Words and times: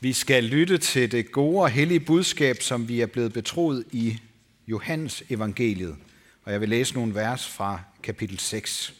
Vi 0.00 0.12
skal 0.12 0.44
lytte 0.44 0.78
til 0.78 1.12
det 1.12 1.32
gode 1.32 1.62
og 1.62 1.70
hellige 1.70 2.00
budskab, 2.00 2.62
som 2.62 2.88
vi 2.88 3.00
er 3.00 3.06
blevet 3.06 3.32
betroet 3.32 3.84
i 3.92 4.18
Johannes 4.68 5.22
evangeliet. 5.30 5.96
Og 6.44 6.52
jeg 6.52 6.60
vil 6.60 6.68
læse 6.68 6.94
nogle 6.94 7.14
vers 7.14 7.48
fra 7.48 7.80
kapitel 8.02 8.38
6. 8.38 8.94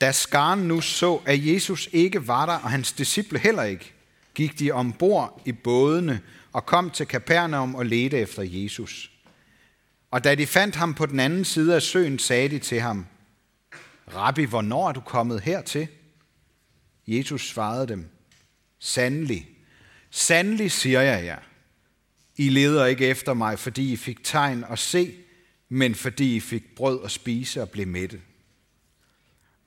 Da 0.00 0.12
skaren 0.12 0.58
nu 0.58 0.80
så, 0.80 1.20
at 1.26 1.46
Jesus 1.46 1.88
ikke 1.92 2.26
var 2.26 2.46
der, 2.46 2.52
og 2.52 2.70
hans 2.70 2.92
disciple 2.92 3.38
heller 3.38 3.62
ikke, 3.62 3.92
gik 4.34 4.58
de 4.58 4.72
ombord 4.72 5.42
i 5.44 5.52
bådene 5.52 6.20
og 6.52 6.66
kom 6.66 6.90
til 6.90 7.06
Kapernaum 7.06 7.74
og 7.74 7.86
ledte 7.86 8.18
efter 8.18 8.42
Jesus. 8.42 9.10
Og 10.10 10.24
da 10.24 10.34
de 10.34 10.46
fandt 10.46 10.76
ham 10.76 10.94
på 10.94 11.06
den 11.06 11.20
anden 11.20 11.44
side 11.44 11.74
af 11.74 11.82
søen, 11.82 12.18
sagde 12.18 12.48
de 12.48 12.58
til 12.58 12.80
ham, 12.80 13.06
Rabbi, 14.14 14.44
hvornår 14.44 14.88
er 14.88 14.92
du 14.92 15.00
kommet 15.00 15.40
hertil? 15.40 15.88
Jesus 17.06 17.48
svarede 17.48 17.86
dem, 17.86 18.15
Sandelig, 18.78 19.48
sandelig 20.10 20.72
siger 20.72 21.00
jeg 21.00 21.24
jer, 21.24 21.38
I 22.36 22.48
leder 22.48 22.86
ikke 22.86 23.06
efter 23.06 23.34
mig, 23.34 23.58
fordi 23.58 23.92
I 23.92 23.96
fik 23.96 24.24
tegn 24.24 24.64
at 24.64 24.78
se, 24.78 25.14
men 25.68 25.94
fordi 25.94 26.36
I 26.36 26.40
fik 26.40 26.74
brød 26.74 27.04
at 27.04 27.10
spise 27.10 27.62
og 27.62 27.70
blev 27.70 27.86
mætte. 27.86 28.20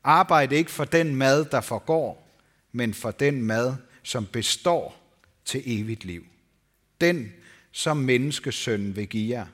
Arbejd 0.04 0.52
ikke 0.52 0.72
for 0.72 0.86
den 0.86 1.16
mad, 1.16 1.46
der 1.46 1.62
forgår, 1.62 2.40
men 2.72 2.94
for 2.94 3.12
den 3.12 3.42
mad, 3.42 3.76
som 4.04 4.26
består 4.26 5.14
til 5.46 5.62
evigt 5.66 6.06
liv. 6.06 6.26
Den, 7.02 7.34
som 7.72 7.98
menneskesønnen 7.98 8.96
vil 8.96 9.08
give 9.08 9.38
jer. 9.38 9.46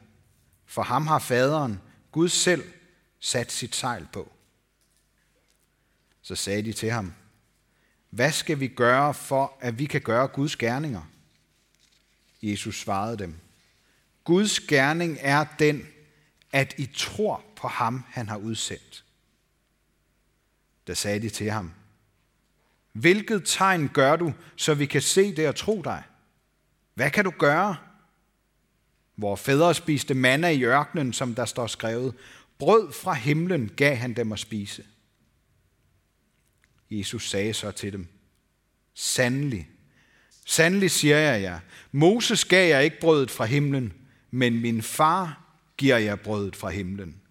For 0.65 0.81
ham 0.81 1.07
har 1.07 1.19
faderen, 1.19 1.79
Gud 2.11 2.29
selv, 2.29 2.63
sat 3.19 3.51
sit 3.51 3.75
sejl 3.75 4.07
på. 4.13 4.31
Så 6.21 6.35
sagde 6.35 6.61
de 6.61 6.73
til 6.73 6.91
ham, 6.91 7.13
hvad 8.15 8.31
skal 8.31 8.59
vi 8.59 8.67
gøre 8.67 9.13
for, 9.13 9.53
at 9.59 9.79
vi 9.79 9.85
kan 9.85 10.01
gøre 10.01 10.27
Guds 10.27 10.55
gerninger? 10.55 11.01
Jesus 12.41 12.79
svarede 12.79 13.17
dem, 13.17 13.35
Guds 14.23 14.59
gerning 14.59 15.17
er 15.21 15.45
den, 15.59 15.87
at 16.51 16.73
I 16.77 16.89
tror 16.95 17.43
på 17.55 17.67
ham, 17.67 18.03
han 18.07 18.29
har 18.29 18.37
udsendt. 18.37 19.03
Da 20.87 20.93
sagde 20.93 21.19
de 21.19 21.29
til 21.29 21.51
ham, 21.51 21.71
Hvilket 22.91 23.41
tegn 23.45 23.89
gør 23.89 24.15
du, 24.15 24.33
så 24.55 24.73
vi 24.73 24.85
kan 24.85 25.01
se 25.01 25.35
det 25.35 25.47
og 25.47 25.55
tro 25.55 25.81
dig? 25.81 26.03
Hvad 26.93 27.11
kan 27.11 27.25
du 27.25 27.33
gøre? 27.39 27.75
Hvor 29.15 29.35
fædre 29.35 29.73
spiste 29.73 30.13
manna 30.13 30.49
i 30.49 30.63
ørkenen, 30.63 31.13
som 31.13 31.35
der 31.35 31.45
står 31.45 31.67
skrevet, 31.67 32.15
brød 32.57 32.91
fra 32.91 33.13
himlen 33.13 33.71
gav 33.77 33.95
han 33.95 34.13
dem 34.13 34.31
at 34.31 34.39
spise. 34.39 34.85
Jesus 36.91 37.29
sagde 37.29 37.53
så 37.53 37.71
til 37.71 37.93
dem, 37.93 38.07
Sandelig, 38.97 39.69
sandelig 40.45 40.91
siger 40.91 41.17
jeg 41.17 41.41
jer, 41.41 41.59
Moses 41.91 42.45
gav 42.45 42.69
jer 42.69 42.79
ikke 42.79 42.99
brødet 42.99 43.31
fra 43.31 43.45
himlen, 43.45 43.93
men 44.31 44.61
min 44.61 44.81
far 44.81 45.41
giver 45.77 45.97
jer 45.97 46.15
brødet 46.15 46.55
fra 46.55 46.69
himlen. 46.69 47.21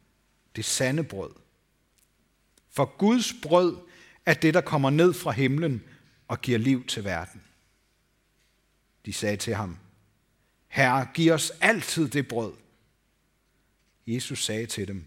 Det 0.57 0.65
sande 0.65 1.05
brød. 1.05 1.31
For 2.71 2.97
Guds 2.99 3.33
brød 3.43 3.77
er 4.27 4.35
det, 4.35 4.55
der 4.55 4.61
kommer 4.61 4.91
ned 4.91 5.13
fra 5.13 5.31
himlen 5.31 5.83
og 6.29 6.41
giver 6.41 6.59
liv 6.59 6.87
til 6.87 7.05
verden. 7.05 7.43
De 9.07 9.13
sagde 9.13 9.37
til 9.37 9.55
ham, 9.55 9.79
Herre, 10.69 11.09
giv 11.15 11.33
os 11.33 11.53
altid 11.61 12.09
det 12.09 12.29
brød. 12.29 12.53
Jesus 14.07 14.45
sagde 14.45 14.67
til 14.67 14.89
dem, 14.89 15.05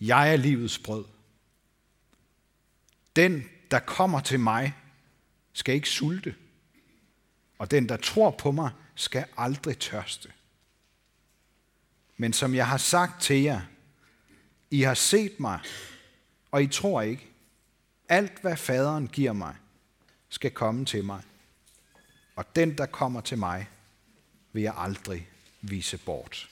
Jeg 0.00 0.32
er 0.32 0.36
livets 0.36 0.78
brød. 0.78 1.04
Den, 3.16 3.44
der 3.70 3.78
kommer 3.78 4.20
til 4.20 4.40
mig, 4.40 4.74
skal 5.52 5.74
ikke 5.74 5.88
sulte, 5.88 6.34
og 7.58 7.70
den, 7.70 7.88
der 7.88 7.96
tror 7.96 8.30
på 8.30 8.50
mig, 8.50 8.70
skal 8.94 9.24
aldrig 9.36 9.78
tørste. 9.78 10.32
Men 12.16 12.32
som 12.32 12.54
jeg 12.54 12.68
har 12.68 12.76
sagt 12.76 13.22
til 13.22 13.42
jer, 13.42 13.60
I 14.70 14.82
har 14.82 14.94
set 14.94 15.40
mig, 15.40 15.60
og 16.50 16.62
I 16.62 16.66
tror 16.66 17.02
ikke. 17.02 17.24
Alt, 18.08 18.40
hvad 18.40 18.56
faderen 18.56 19.08
giver 19.08 19.32
mig, 19.32 19.56
skal 20.28 20.50
komme 20.50 20.84
til 20.84 21.04
mig. 21.04 21.22
Og 22.36 22.56
den, 22.56 22.78
der 22.78 22.86
kommer 22.86 23.20
til 23.20 23.38
mig, 23.38 23.68
vil 24.52 24.62
jeg 24.62 24.74
aldrig 24.76 25.28
vise 25.60 25.98
bort. 25.98 26.50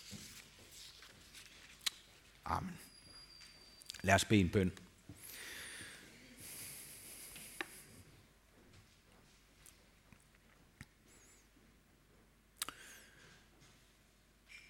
Amen. 2.44 2.78
Lad 4.02 4.14
os 4.14 4.24
bede 4.24 4.40
en 4.40 4.48
bøn. 4.48 4.72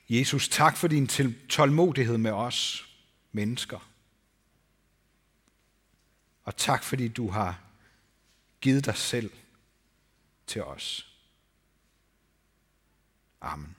Jesus, 0.08 0.48
tak 0.48 0.76
for 0.76 0.88
din 0.88 1.10
tålmodighed 1.48 2.18
med 2.18 2.30
os 2.30 2.88
mennesker. 3.32 3.88
Og 6.44 6.56
tak 6.56 6.84
fordi 6.84 7.08
du 7.08 7.30
har 7.30 7.60
givet 8.60 8.84
dig 8.84 8.96
selv 8.96 9.30
til 10.46 10.62
os. 10.64 11.12
Amen. 13.40 13.76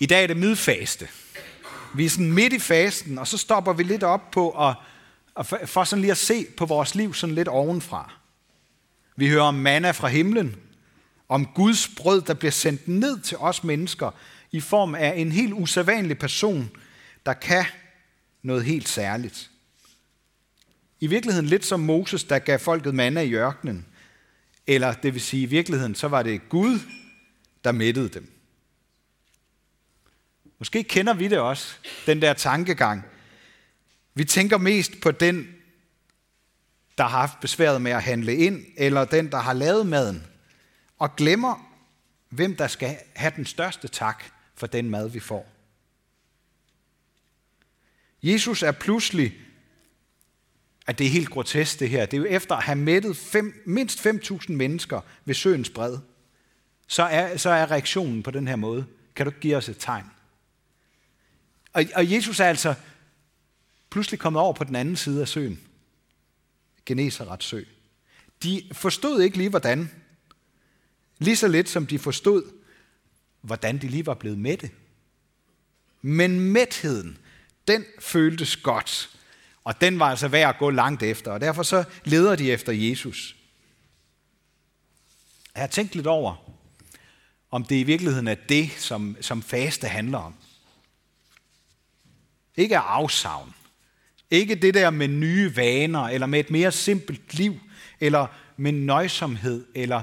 I 0.00 0.06
dag 0.06 0.22
er 0.22 0.26
det 0.26 0.36
midfaste. 0.36 1.08
Vi 1.94 2.04
er 2.04 2.10
sådan 2.10 2.32
midt 2.32 2.52
i 2.52 2.58
fasten, 2.58 3.18
og 3.18 3.26
så 3.26 3.38
stopper 3.38 3.72
vi 3.72 3.82
lidt 3.82 4.02
op 4.02 4.30
på 4.30 4.68
at, 4.68 4.76
at 5.36 5.68
for 5.68 5.84
sådan 5.84 6.00
lige 6.00 6.10
at 6.10 6.18
se 6.18 6.46
på 6.56 6.66
vores 6.66 6.94
liv 6.94 7.14
sådan 7.14 7.34
lidt 7.34 7.48
ovenfra. 7.48 8.12
Vi 9.16 9.28
hører 9.28 9.42
om 9.44 9.54
manna 9.54 9.90
fra 9.90 10.08
himlen, 10.08 10.56
om 11.28 11.46
Guds 11.46 11.88
brød, 11.88 12.22
der 12.22 12.34
bliver 12.34 12.52
sendt 12.52 12.88
ned 12.88 13.20
til 13.20 13.36
os 13.36 13.64
mennesker 13.64 14.10
i 14.52 14.60
form 14.60 14.94
af 14.94 15.14
en 15.16 15.32
helt 15.32 15.52
usædvanlig 15.52 16.18
person, 16.18 16.70
der 17.26 17.32
kan 17.32 17.64
noget 18.42 18.64
helt 18.64 18.88
særligt. 18.88 19.50
I 21.00 21.06
virkeligheden 21.06 21.46
lidt 21.46 21.64
som 21.64 21.80
Moses, 21.80 22.24
der 22.24 22.38
gav 22.38 22.58
folket 22.58 22.94
manna 22.94 23.20
i 23.20 23.34
ørkenen. 23.34 23.86
Eller 24.66 24.92
det 24.92 25.14
vil 25.14 25.22
sige, 25.22 25.42
i 25.42 25.46
virkeligheden, 25.46 25.94
så 25.94 26.08
var 26.08 26.22
det 26.22 26.48
Gud, 26.48 26.78
der 27.64 27.72
mættede 27.72 28.08
dem. 28.08 28.30
Måske 30.58 30.84
kender 30.84 31.14
vi 31.14 31.28
det 31.28 31.38
også, 31.38 31.74
den 32.06 32.22
der 32.22 32.32
tankegang. 32.32 33.04
Vi 34.14 34.24
tænker 34.24 34.58
mest 34.58 34.92
på 35.02 35.10
den, 35.10 35.48
der 36.98 37.04
har 37.04 37.20
haft 37.20 37.40
besværet 37.40 37.82
med 37.82 37.92
at 37.92 38.02
handle 38.02 38.36
ind, 38.36 38.64
eller 38.76 39.04
den, 39.04 39.32
der 39.32 39.38
har 39.38 39.52
lavet 39.52 39.86
maden 39.86 40.26
og 40.98 41.16
glemmer, 41.16 41.74
hvem 42.28 42.56
der 42.56 42.66
skal 42.66 42.98
have 43.14 43.32
den 43.36 43.46
største 43.46 43.88
tak 43.88 44.24
for 44.54 44.66
den 44.66 44.90
mad, 44.90 45.08
vi 45.08 45.20
får. 45.20 45.48
Jesus 48.22 48.62
er 48.62 48.72
pludselig, 48.72 49.34
at 50.86 50.98
det 50.98 51.06
er 51.06 51.10
helt 51.10 51.30
grotesk 51.30 51.80
det 51.80 51.90
her, 51.90 52.06
det 52.06 52.16
er 52.16 52.20
jo 52.20 52.24
efter 52.24 52.54
at 52.54 52.62
have 52.62 52.76
mættet 52.76 53.16
fem, 53.16 53.62
mindst 53.66 54.06
5.000 54.06 54.52
mennesker 54.52 55.00
ved 55.24 55.34
søens 55.34 55.70
bred, 55.70 55.98
så 56.86 57.02
er, 57.02 57.36
så 57.36 57.50
er 57.50 57.70
reaktionen 57.70 58.22
på 58.22 58.30
den 58.30 58.48
her 58.48 58.56
måde. 58.56 58.86
Kan 59.16 59.26
du 59.26 59.32
give 59.40 59.56
os 59.56 59.68
et 59.68 59.76
tegn? 59.78 60.04
Og, 61.72 61.84
og 61.94 62.12
Jesus 62.12 62.40
er 62.40 62.44
altså 62.44 62.74
pludselig 63.90 64.20
kommet 64.20 64.42
over 64.42 64.52
på 64.52 64.64
den 64.64 64.76
anden 64.76 64.96
side 64.96 65.20
af 65.20 65.28
søen. 65.28 65.60
Genesarets 66.86 67.46
sø. 67.46 67.62
De 68.42 68.62
forstod 68.72 69.22
ikke 69.22 69.36
lige, 69.36 69.50
hvordan, 69.50 69.90
Lige 71.24 71.36
så 71.36 71.48
lidt 71.48 71.68
som 71.68 71.86
de 71.86 71.98
forstod, 71.98 72.52
hvordan 73.40 73.78
de 73.78 73.88
lige 73.88 74.06
var 74.06 74.14
blevet 74.14 74.38
mætte. 74.38 74.70
Men 76.02 76.40
mætheden, 76.40 77.18
den 77.68 77.84
føltes 78.00 78.56
godt. 78.56 79.10
Og 79.64 79.80
den 79.80 79.98
var 79.98 80.10
altså 80.10 80.28
værd 80.28 80.48
at 80.48 80.58
gå 80.58 80.70
langt 80.70 81.02
efter. 81.02 81.30
Og 81.32 81.40
derfor 81.40 81.62
så 81.62 81.84
leder 82.04 82.36
de 82.36 82.52
efter 82.52 82.72
Jesus. 82.72 83.36
Jeg 85.54 85.62
har 85.62 85.68
tænkt 85.68 85.94
lidt 85.94 86.06
over, 86.06 86.50
om 87.50 87.64
det 87.64 87.76
i 87.76 87.82
virkeligheden 87.82 88.28
er 88.28 88.36
det, 88.48 88.70
som, 88.78 89.16
som 89.20 89.42
faste 89.42 89.88
handler 89.88 90.18
om. 90.18 90.34
Ikke 92.56 92.78
afsavn. 92.78 93.54
Ikke 94.30 94.54
det 94.54 94.74
der 94.74 94.90
med 94.90 95.08
nye 95.08 95.56
vaner, 95.56 96.02
eller 96.02 96.26
med 96.26 96.40
et 96.40 96.50
mere 96.50 96.72
simpelt 96.72 97.34
liv, 97.34 97.60
eller 98.00 98.26
med 98.56 98.72
nøjsomhed, 98.72 99.66
eller 99.74 100.02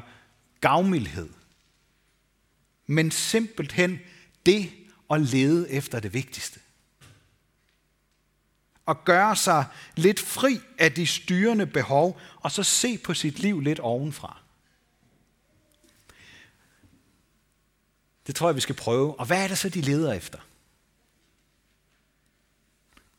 gavmildhed, 0.62 1.30
men 2.86 3.12
simpelthen 3.12 4.00
det 4.46 4.72
at 5.10 5.22
lede 5.22 5.72
efter 5.72 6.00
det 6.00 6.13
vigtigste. 6.13 6.60
Og 8.86 9.04
gøre 9.06 9.36
sig 9.36 9.66
lidt 9.96 10.19
fri 10.19 10.60
af 10.78 10.92
de 10.92 11.08
styrende 11.08 11.66
behov, 11.66 12.19
og 12.36 12.52
så 12.52 12.63
se 12.63 12.98
på 12.98 13.13
sit 13.13 13.40
liv 13.40 13.60
lidt 13.60 13.80
ovenfra. 13.80 14.38
Det 18.28 18.36
tror 18.36 18.48
jeg, 18.48 18.56
vi 18.56 18.62
skal 18.62 18.75
prøve. 18.75 19.19
Og 19.19 19.25
hvad 19.25 19.44
er 19.44 19.48
det 19.48 19.58
så, 19.58 19.69
de 19.69 19.81
leder 19.81 20.13
efter? 20.13 20.40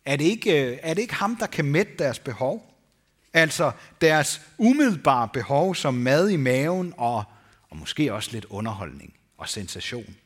Er 0.04 0.16
det 0.16 0.24
ikke, 0.24 0.66
øh, 0.66 0.78
er 0.82 0.94
det 0.94 1.02
ikke 1.02 1.14
ham, 1.14 1.36
der 1.36 1.46
kan 1.46 1.64
mætte 1.64 1.92
deres 1.98 2.18
behov? 2.18 2.74
Altså 3.32 3.72
deres 4.00 4.40
umiddelbare 4.58 5.28
behov 5.28 5.74
som 5.74 5.94
mad 5.94 6.28
i 6.28 6.36
maven 6.36 6.94
og, 6.96 7.24
og 7.72 7.78
måske 7.78 8.12
også 8.12 8.30
lidt 8.32 8.44
underholdning 8.44 9.14
og 9.36 9.48
sensation. 9.48 10.16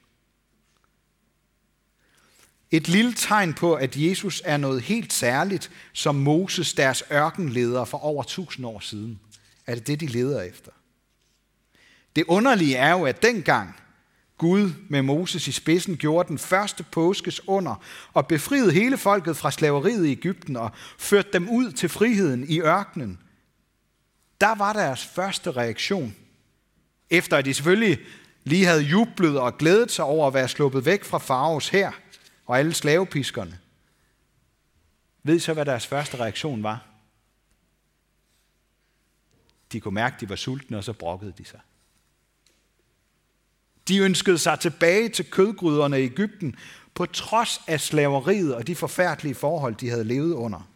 Et 2.71 2.89
lille 2.89 3.15
tegn 3.15 3.55
på, 3.55 3.75
at 3.75 3.97
Jesus 3.97 4.43
er 4.45 4.57
noget 4.57 4.83
helt 4.83 5.13
særligt, 5.13 5.71
som 5.93 6.15
Moses, 6.15 6.75
deres 6.75 7.03
ørkenleder 7.13 7.85
for 7.85 7.99
over 7.99 8.23
tusind 8.23 8.67
år 8.67 8.81
siden. 8.81 9.21
Er 9.67 9.75
det 9.75 9.87
det, 9.87 10.01
de 10.01 10.07
leder 10.07 10.43
efter? 10.43 10.71
Det 12.17 12.25
underlige 12.25 12.77
er 12.77 12.91
jo, 12.91 13.05
at 13.05 13.23
dengang 13.23 13.77
Gud 14.39 14.73
med 14.89 15.03
Moses 15.03 15.49
i 15.49 15.53
spidsen 15.53 15.97
gjorde 15.97 16.29
den 16.29 16.39
første 16.39 16.83
påskes 16.83 17.49
under 17.49 17.85
og 18.13 18.27
befriede 18.27 18.73
hele 18.73 18.99
folket 18.99 19.37
fra 19.37 19.51
slaveriet 19.51 20.07
i 20.07 20.11
Ægypten 20.11 20.57
og 20.57 20.71
førte 20.99 21.29
dem 21.33 21.49
ud 21.49 21.73
til 21.73 21.89
friheden 21.89 22.49
i 22.49 22.61
ørkenen, 22.61 23.19
der 24.41 24.55
var 24.55 24.73
deres 24.73 25.05
første 25.05 25.51
reaktion, 25.53 26.17
efter 27.11 27.37
at 27.37 27.45
de 27.45 27.55
selvfølgelig 27.55 27.99
lige 28.45 28.67
havde 28.67 28.83
jublet 28.83 29.41
og 29.41 29.59
glædet 29.59 29.91
sig 29.91 30.05
over 30.05 30.27
at 30.27 30.35
være 30.35 30.49
sluppet 30.49 30.85
væk 30.85 31.05
fra 31.05 31.19
faraos 31.19 31.69
her 31.69 31.93
og 32.47 32.59
alle 32.59 32.75
slavepiskerne. 32.75 33.59
Ved 35.23 35.37
I 35.37 35.39
så, 35.39 35.53
hvad 35.53 35.65
deres 35.65 35.87
første 35.87 36.17
reaktion 36.17 36.63
var? 36.63 36.87
De 39.73 39.81
kunne 39.81 39.95
mærke, 39.95 40.15
at 40.15 40.21
de 40.21 40.29
var 40.29 40.37
sultne, 40.37 40.79
og 40.79 40.85
så 40.85 40.93
brokkede 40.93 41.33
de 41.39 41.45
sig. 41.45 41.61
De 43.89 43.99
ønskede 43.99 44.39
sig 44.39 44.61
tilbage 44.61 45.09
til 45.09 45.31
kødgryderne 45.31 46.01
i 46.01 46.05
Ægypten, 46.05 46.57
på 46.95 47.07
trods 47.07 47.61
af 47.67 47.81
slaveriet 47.81 48.55
og 48.55 48.67
de 48.67 48.75
forfærdelige 48.75 49.35
forhold, 49.35 49.75
de 49.75 49.91
havde 49.91 50.05
levet 50.05 50.33
under. 50.33 50.69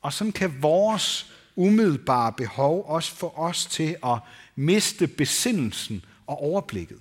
Og 0.00 0.12
sådan 0.12 0.32
kan 0.32 0.62
vores 0.62 1.32
umiddelbare 1.56 2.32
behov 2.32 2.84
også 2.86 3.14
for 3.14 3.38
os 3.38 3.66
til 3.66 3.96
at 4.04 4.18
miste 4.56 5.06
besindelsen 5.06 6.04
og 6.26 6.42
overblikket. 6.42 7.00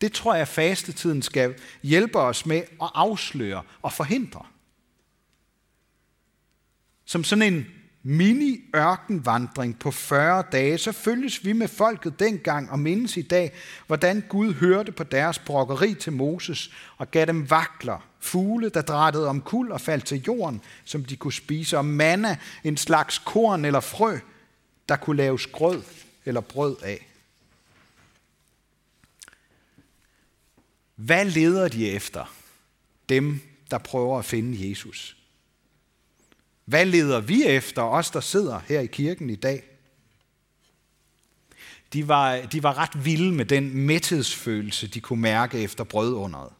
Det 0.00 0.12
tror 0.12 0.34
jeg, 0.34 0.48
fastetiden 0.48 1.22
skal 1.22 1.60
hjælpe 1.82 2.18
os 2.18 2.46
med 2.46 2.56
at 2.56 2.90
afsløre 2.94 3.62
og 3.82 3.92
forhindre. 3.92 4.46
Som 7.04 7.24
sådan 7.24 7.54
en 7.54 7.66
mini-ørkenvandring 8.06 9.78
på 9.78 9.90
40 9.90 10.44
dage, 10.52 10.78
så 10.78 10.92
følges 10.92 11.44
vi 11.44 11.52
med 11.52 11.68
folket 11.68 12.20
dengang 12.20 12.70
og 12.70 12.78
mindes 12.78 13.16
i 13.16 13.22
dag, 13.22 13.52
hvordan 13.86 14.24
Gud 14.28 14.52
hørte 14.52 14.92
på 14.92 15.04
deres 15.04 15.38
brokkeri 15.38 15.94
til 15.94 16.12
Moses 16.12 16.70
og 16.96 17.10
gav 17.10 17.26
dem 17.26 17.50
vakler, 17.50 18.08
fugle, 18.20 18.68
der 18.68 18.82
drættede 18.82 19.28
om 19.28 19.40
kul 19.40 19.72
og 19.72 19.80
faldt 19.80 20.06
til 20.06 20.22
jorden, 20.26 20.60
som 20.84 21.04
de 21.04 21.16
kunne 21.16 21.32
spise, 21.32 21.78
og 21.78 21.84
manna, 21.84 22.36
en 22.64 22.76
slags 22.76 23.18
korn 23.18 23.64
eller 23.64 23.80
frø, 23.80 24.18
der 24.88 24.96
kunne 24.96 25.16
laves 25.16 25.46
grød 25.46 25.82
eller 26.24 26.40
brød 26.40 26.76
af. 26.82 27.08
Hvad 30.94 31.24
leder 31.24 31.68
de 31.68 31.90
efter? 31.90 32.34
Dem, 33.08 33.40
der 33.70 33.78
prøver 33.78 34.18
at 34.18 34.24
finde 34.24 34.68
Jesus. 34.70 35.23
Hvad 36.64 36.86
leder 36.86 37.20
vi 37.20 37.44
efter, 37.44 37.82
os 37.82 38.10
der 38.10 38.20
sidder 38.20 38.60
her 38.68 38.80
i 38.80 38.86
kirken 38.86 39.30
i 39.30 39.36
dag? 39.36 39.62
De 41.92 42.08
var, 42.08 42.36
de 42.36 42.62
var 42.62 42.78
ret 42.78 43.04
vilde 43.04 43.32
med 43.32 43.44
den 43.44 43.74
mæthedsfølelse, 43.74 44.86
de 44.86 45.00
kunne 45.00 45.20
mærke 45.22 45.58
efter 45.58 45.84
brødunderet. 45.84 46.52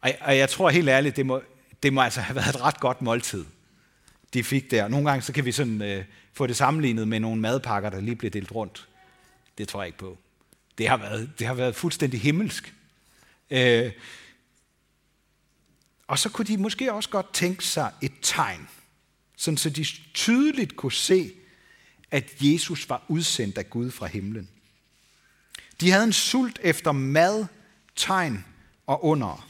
Og, 0.00 0.10
og 0.20 0.38
jeg 0.38 0.48
tror 0.48 0.70
helt 0.70 0.88
ærligt, 0.88 1.16
det 1.16 1.26
må, 1.26 1.42
det 1.82 1.92
må 1.92 2.00
altså 2.00 2.20
have 2.20 2.36
været 2.40 2.54
et 2.54 2.60
ret 2.60 2.80
godt 2.80 3.02
måltid, 3.02 3.44
de 4.34 4.44
fik 4.44 4.70
der. 4.70 4.88
Nogle 4.88 5.10
gange 5.10 5.22
så 5.22 5.32
kan 5.32 5.44
vi 5.44 5.52
sådan, 5.52 5.82
øh, 5.82 6.04
få 6.32 6.46
det 6.46 6.56
sammenlignet 6.56 7.08
med 7.08 7.20
nogle 7.20 7.40
madpakker, 7.40 7.90
der 7.90 8.00
lige 8.00 8.16
blev 8.16 8.30
delt 8.30 8.52
rundt. 8.52 8.88
Det 9.58 9.68
tror 9.68 9.82
jeg 9.82 9.86
ikke 9.86 9.98
på. 9.98 10.18
Det 10.78 10.88
har 10.88 10.96
været, 10.96 11.30
det 11.38 11.46
har 11.46 11.54
været 11.54 11.74
fuldstændig 11.74 12.20
himmelsk. 12.20 12.74
Øh, 13.50 13.92
og 16.12 16.18
så 16.18 16.28
kunne 16.28 16.44
de 16.44 16.58
måske 16.58 16.92
også 16.92 17.08
godt 17.08 17.34
tænke 17.34 17.64
sig 17.64 17.92
et 18.02 18.12
tegn, 18.22 18.68
sådan 19.36 19.58
så 19.58 19.70
de 19.70 19.84
tydeligt 20.14 20.76
kunne 20.76 20.92
se, 20.92 21.32
at 22.10 22.32
Jesus 22.40 22.88
var 22.88 23.04
udsendt 23.08 23.58
af 23.58 23.70
Gud 23.70 23.90
fra 23.90 24.06
himlen. 24.06 24.48
De 25.80 25.90
havde 25.90 26.04
en 26.04 26.12
sult 26.12 26.58
efter 26.62 26.92
mad, 26.92 27.46
tegn 27.96 28.44
og 28.86 29.04
under. 29.04 29.48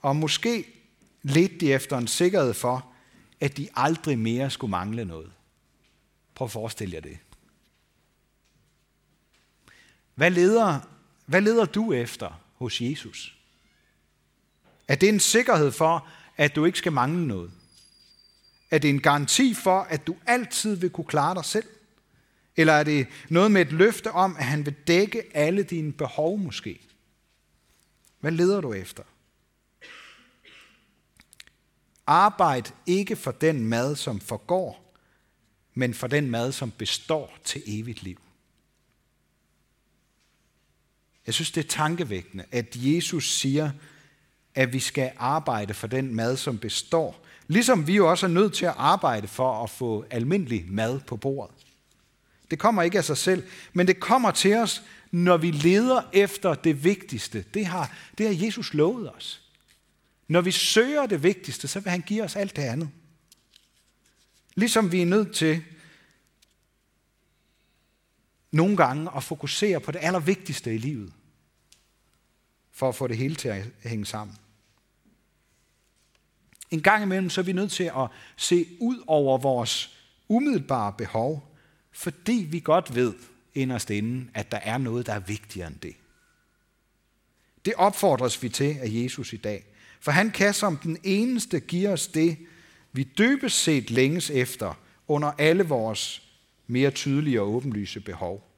Og 0.00 0.16
måske 0.16 0.66
ledte 1.22 1.58
de 1.58 1.72
efter 1.72 1.98
en 1.98 2.08
sikkerhed 2.08 2.54
for, 2.54 2.92
at 3.40 3.56
de 3.56 3.68
aldrig 3.74 4.18
mere 4.18 4.50
skulle 4.50 4.70
mangle 4.70 5.04
noget. 5.04 5.32
Prøv 6.34 6.44
at 6.44 6.52
forestille 6.52 6.94
jer 6.94 7.00
det. 7.00 7.18
Hvad 10.14 10.30
leder, 10.30 10.80
hvad 11.26 11.40
leder 11.40 11.64
du 11.64 11.92
efter 11.92 12.40
hos 12.54 12.80
Jesus? 12.80 13.35
Er 14.88 14.94
det 14.94 15.08
en 15.08 15.20
sikkerhed 15.20 15.72
for, 15.72 16.08
at 16.36 16.56
du 16.56 16.64
ikke 16.64 16.78
skal 16.78 16.92
mangle 16.92 17.26
noget? 17.26 17.50
Er 18.70 18.78
det 18.78 18.90
en 18.90 19.00
garanti 19.00 19.54
for, 19.54 19.80
at 19.80 20.06
du 20.06 20.16
altid 20.26 20.76
vil 20.76 20.90
kunne 20.90 21.04
klare 21.04 21.34
dig 21.34 21.44
selv? 21.44 21.66
Eller 22.56 22.72
er 22.72 22.84
det 22.84 23.06
noget 23.28 23.50
med 23.50 23.60
et 23.60 23.72
løfte 23.72 24.12
om, 24.12 24.36
at 24.36 24.44
han 24.44 24.66
vil 24.66 24.74
dække 24.86 25.36
alle 25.36 25.62
dine 25.62 25.92
behov 25.92 26.38
måske? 26.38 26.80
Hvad 28.20 28.30
leder 28.30 28.60
du 28.60 28.72
efter? 28.72 29.02
Arbejd 32.06 32.64
ikke 32.86 33.16
for 33.16 33.32
den 33.32 33.66
mad, 33.66 33.96
som 33.96 34.20
forgår, 34.20 34.96
men 35.74 35.94
for 35.94 36.06
den 36.06 36.30
mad, 36.30 36.52
som 36.52 36.70
består 36.70 37.38
til 37.44 37.62
evigt 37.66 38.02
liv. 38.02 38.20
Jeg 41.26 41.34
synes, 41.34 41.50
det 41.50 41.64
er 41.64 41.68
tankevækkende, 41.68 42.44
at 42.50 42.76
Jesus 42.76 43.34
siger, 43.34 43.70
at 44.56 44.72
vi 44.72 44.80
skal 44.80 45.10
arbejde 45.16 45.74
for 45.74 45.86
den 45.86 46.14
mad, 46.14 46.36
som 46.36 46.58
består. 46.58 47.26
Ligesom 47.48 47.86
vi 47.86 47.96
jo 47.96 48.10
også 48.10 48.26
er 48.26 48.30
nødt 48.30 48.54
til 48.54 48.66
at 48.66 48.74
arbejde 48.76 49.28
for 49.28 49.64
at 49.64 49.70
få 49.70 50.04
almindelig 50.10 50.64
mad 50.68 51.00
på 51.00 51.16
bordet. 51.16 51.54
Det 52.50 52.58
kommer 52.58 52.82
ikke 52.82 52.98
af 52.98 53.04
sig 53.04 53.16
selv, 53.16 53.46
men 53.72 53.86
det 53.86 54.00
kommer 54.00 54.30
til 54.30 54.54
os, 54.54 54.82
når 55.10 55.36
vi 55.36 55.50
leder 55.50 56.02
efter 56.12 56.54
det 56.54 56.84
vigtigste. 56.84 57.44
Det 57.54 57.66
har, 57.66 57.92
det 58.18 58.26
har 58.26 58.44
Jesus 58.46 58.74
lovet 58.74 59.14
os. 59.14 59.42
Når 60.28 60.40
vi 60.40 60.50
søger 60.50 61.06
det 61.06 61.22
vigtigste, 61.22 61.68
så 61.68 61.80
vil 61.80 61.90
han 61.90 62.00
give 62.00 62.22
os 62.22 62.36
alt 62.36 62.56
det 62.56 62.62
andet. 62.62 62.88
Ligesom 64.54 64.92
vi 64.92 65.02
er 65.02 65.06
nødt 65.06 65.34
til 65.34 65.62
nogle 68.50 68.76
gange 68.76 69.10
at 69.16 69.24
fokusere 69.24 69.80
på 69.80 69.92
det 69.92 69.98
allervigtigste 70.02 70.74
i 70.74 70.78
livet, 70.78 71.12
for 72.72 72.88
at 72.88 72.94
få 72.94 73.06
det 73.06 73.16
hele 73.16 73.34
til 73.34 73.48
at 73.48 73.64
hænge 73.84 74.06
sammen. 74.06 74.36
En 76.70 76.82
gang 76.82 77.02
imellem 77.02 77.30
så 77.30 77.40
er 77.40 77.44
vi 77.44 77.52
nødt 77.52 77.72
til 77.72 77.84
at 77.84 78.08
se 78.36 78.66
ud 78.80 79.02
over 79.06 79.38
vores 79.38 79.96
umiddelbare 80.28 80.92
behov, 80.98 81.56
fordi 81.92 82.46
vi 82.50 82.60
godt 82.60 82.94
ved 82.94 83.14
inderst 83.54 83.90
inden, 83.90 84.30
at 84.34 84.50
der 84.50 84.58
er 84.58 84.78
noget, 84.78 85.06
der 85.06 85.12
er 85.12 85.20
vigtigere 85.20 85.68
end 85.68 85.76
det. 85.76 85.96
Det 87.64 87.74
opfordres 87.74 88.42
vi 88.42 88.48
til 88.48 88.76
af 88.80 88.88
Jesus 88.88 89.32
i 89.32 89.36
dag. 89.36 89.64
For 90.00 90.10
han 90.10 90.30
kan 90.30 90.54
som 90.54 90.76
den 90.76 90.98
eneste 91.02 91.60
give 91.60 91.88
os 91.88 92.06
det, 92.06 92.36
vi 92.92 93.02
dybest 93.02 93.62
set 93.62 93.90
længes 93.90 94.30
efter 94.30 94.78
under 95.08 95.32
alle 95.38 95.64
vores 95.64 96.22
mere 96.66 96.90
tydelige 96.90 97.40
og 97.40 97.48
åbenlyse 97.48 98.00
behov. 98.00 98.50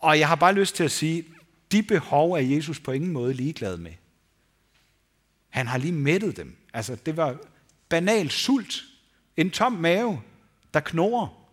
Og 0.00 0.18
jeg 0.18 0.28
har 0.28 0.34
bare 0.34 0.54
lyst 0.54 0.76
til 0.76 0.84
at 0.84 0.90
sige, 0.90 1.24
de 1.72 1.82
behov 1.82 2.32
er 2.32 2.40
Jesus 2.40 2.80
på 2.80 2.92
ingen 2.92 3.12
måde 3.12 3.34
ligeglad 3.34 3.76
med. 3.76 3.92
Han 5.54 5.66
har 5.66 5.78
lige 5.78 5.92
mættet 5.92 6.36
dem. 6.36 6.56
Altså, 6.72 6.96
det 7.06 7.16
var 7.16 7.36
banal 7.88 8.30
sult. 8.30 8.84
En 9.36 9.50
tom 9.50 9.72
mave, 9.72 10.22
der 10.74 10.80
knorer. 10.80 11.46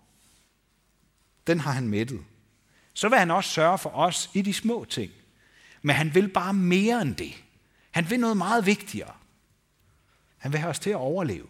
Den 1.47 1.59
har 1.59 1.71
han 1.71 1.87
mættet. 1.87 2.19
Så 2.93 3.09
vil 3.09 3.19
han 3.19 3.31
også 3.31 3.49
sørge 3.49 3.77
for 3.77 3.89
os 3.89 4.29
i 4.33 4.41
de 4.41 4.53
små 4.53 4.85
ting. 4.89 5.11
Men 5.81 5.95
han 5.95 6.15
vil 6.15 6.27
bare 6.27 6.53
mere 6.53 7.01
end 7.01 7.15
det. 7.15 7.33
Han 7.91 8.09
vil 8.09 8.19
noget 8.19 8.37
meget 8.37 8.65
vigtigere. 8.65 9.13
Han 10.37 10.51
vil 10.51 10.59
have 10.59 10.69
os 10.69 10.79
til 10.79 10.89
at 10.89 10.95
overleve. 10.95 11.47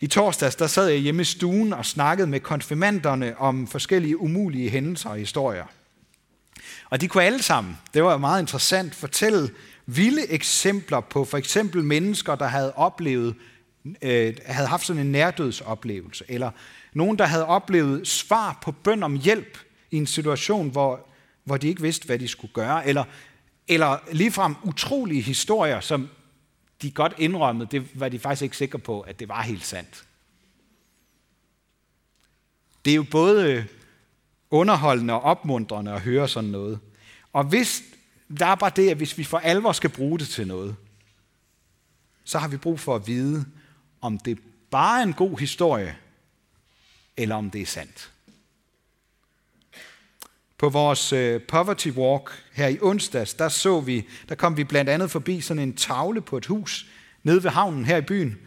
I 0.00 0.06
torsdags 0.06 0.56
der 0.56 0.66
sad 0.66 0.88
jeg 0.88 0.98
hjemme 0.98 1.22
i 1.22 1.24
stuen 1.24 1.72
og 1.72 1.86
snakkede 1.86 2.26
med 2.26 2.40
konfirmanderne 2.40 3.38
om 3.38 3.66
forskellige 3.66 4.20
umulige 4.20 4.70
hændelser 4.70 5.10
og 5.10 5.16
historier. 5.16 5.66
Og 6.90 7.00
de 7.00 7.08
kunne 7.08 7.24
alle 7.24 7.42
sammen, 7.42 7.78
det 7.94 8.04
var 8.04 8.16
meget 8.16 8.40
interessant, 8.40 8.94
fortælle 8.94 9.50
vilde 9.86 10.30
eksempler 10.30 11.00
på 11.00 11.24
for 11.24 11.38
eksempel 11.38 11.84
mennesker, 11.84 12.34
der 12.34 12.46
havde 12.46 12.74
oplevet, 12.74 13.34
øh, 14.02 14.36
havde 14.46 14.68
haft 14.68 14.86
sådan 14.86 15.02
en 15.02 15.12
nærdødsoplevelse, 15.12 16.24
eller 16.28 16.50
nogen, 16.92 17.18
der 17.18 17.24
havde 17.24 17.46
oplevet 17.46 18.08
svar 18.08 18.58
på 18.62 18.72
bøn 18.72 19.02
om 19.02 19.14
hjælp 19.14 19.58
i 19.90 19.96
en 19.96 20.06
situation, 20.06 20.68
hvor, 20.68 21.08
hvor 21.44 21.56
de 21.56 21.68
ikke 21.68 21.82
vidste, 21.82 22.06
hvad 22.06 22.18
de 22.18 22.28
skulle 22.28 22.54
gøre, 22.54 22.88
eller 22.88 23.04
eller 23.68 23.98
ligefrem 24.12 24.54
utrolige 24.62 25.20
historier, 25.20 25.80
som 25.80 26.08
de 26.82 26.90
godt 26.90 27.14
indrømmede, 27.18 27.68
det 27.70 28.00
var 28.00 28.08
de 28.08 28.18
faktisk 28.18 28.42
ikke 28.42 28.56
sikre 28.56 28.78
på, 28.78 29.00
at 29.00 29.20
det 29.20 29.28
var 29.28 29.42
helt 29.42 29.66
sandt. 29.66 30.04
Det 32.84 32.90
er 32.90 32.94
jo 32.94 33.06
både 33.10 33.66
underholdende 34.50 35.14
og 35.14 35.20
opmuntrende 35.20 35.92
at 35.92 36.00
høre 36.00 36.28
sådan 36.28 36.50
noget. 36.50 36.80
Og 37.32 37.44
hvis 37.44 37.82
der 38.38 38.46
er 38.46 38.54
bare 38.54 38.72
det, 38.76 38.90
at 38.90 38.96
hvis 38.96 39.18
vi 39.18 39.24
for 39.24 39.38
alvor 39.38 39.72
skal 39.72 39.90
bruge 39.90 40.18
det 40.18 40.28
til 40.28 40.46
noget, 40.46 40.76
så 42.24 42.38
har 42.38 42.48
vi 42.48 42.56
brug 42.56 42.80
for 42.80 42.96
at 42.96 43.06
vide, 43.06 43.44
om 44.00 44.18
det 44.18 44.38
bare 44.70 44.98
er 44.98 45.02
en 45.02 45.12
god 45.12 45.38
historie, 45.38 45.96
eller 47.16 47.34
om 47.34 47.50
det 47.50 47.60
er 47.60 47.66
sandt. 47.66 48.12
På 50.58 50.68
vores 50.68 51.12
øh, 51.12 51.42
poverty 51.42 51.88
walk 51.88 52.44
her 52.52 52.68
i 52.68 52.78
onsdags, 52.80 53.34
der 53.34 53.48
så 53.48 53.80
vi, 53.80 54.08
der 54.28 54.34
kom 54.34 54.56
vi 54.56 54.64
blandt 54.64 54.90
andet 54.90 55.10
forbi 55.10 55.40
sådan 55.40 55.62
en 55.62 55.76
tavle 55.76 56.20
på 56.20 56.36
et 56.36 56.46
hus 56.46 56.86
nede 57.22 57.44
ved 57.44 57.50
havnen 57.50 57.84
her 57.84 57.96
i 57.96 58.02
byen 58.02 58.38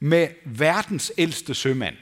med 0.00 0.28
verdens 0.44 1.12
ældste 1.18 1.54
sømand. 1.54 1.96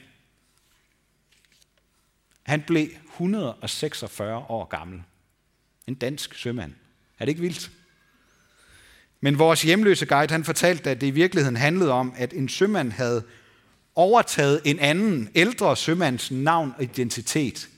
Han 2.42 2.62
blev 2.62 2.88
146 3.12 4.36
år 4.36 4.64
gammel. 4.64 5.02
En 5.86 5.94
dansk 5.94 6.34
sømand. 6.34 6.74
Er 7.18 7.24
det 7.24 7.28
ikke 7.28 7.40
vildt? 7.40 7.70
Men 9.20 9.38
vores 9.38 9.62
hjemløse 9.62 10.06
guide, 10.06 10.32
han 10.32 10.44
fortalte, 10.44 10.90
at 10.90 11.00
det 11.00 11.06
i 11.06 11.10
virkeligheden 11.10 11.56
handlede 11.56 11.92
om, 11.92 12.14
at 12.16 12.32
en 12.32 12.48
sømand 12.48 12.92
havde 12.92 13.24
overtaget 13.94 14.60
en 14.64 14.78
anden 14.78 15.30
ældre 15.34 15.76
sømands 15.76 16.30
navn 16.30 16.74
og 16.76 16.82
identitet. 16.82 17.68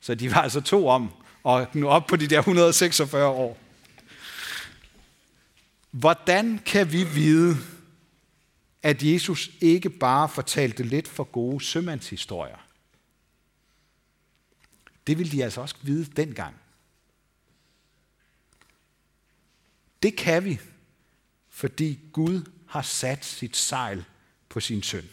Så 0.00 0.14
de 0.14 0.30
var 0.30 0.42
altså 0.42 0.60
to 0.60 0.88
om 0.88 1.10
og 1.42 1.66
nu 1.72 1.88
op 1.88 2.06
på 2.06 2.16
de 2.16 2.26
der 2.26 2.38
146 2.38 3.26
år. 3.26 3.58
Hvordan 5.90 6.58
kan 6.58 6.92
vi 6.92 7.04
vide, 7.04 7.56
at 8.82 9.02
Jesus 9.02 9.50
ikke 9.60 9.90
bare 9.90 10.28
fortalte 10.28 10.82
lidt 10.82 11.08
for 11.08 11.24
gode 11.24 11.64
sømandshistorier? 11.64 12.66
Det 15.06 15.18
ville 15.18 15.32
de 15.32 15.44
altså 15.44 15.60
også 15.60 15.74
vide 15.82 16.04
dengang. 16.16 16.54
Det 20.04 20.16
kan 20.16 20.44
vi, 20.44 20.60
fordi 21.50 22.00
Gud 22.12 22.50
har 22.66 22.82
sat 22.82 23.24
sit 23.24 23.56
sejl 23.56 24.04
på 24.48 24.60
sin 24.60 24.82
søn. 24.82 25.08